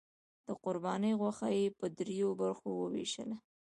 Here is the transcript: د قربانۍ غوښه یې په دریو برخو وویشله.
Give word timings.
د 0.45 0.47
قربانۍ 0.63 1.13
غوښه 1.19 1.47
یې 1.57 1.65
په 1.79 1.85
دریو 1.97 2.29
برخو 2.41 2.69
وویشله. 2.75 3.37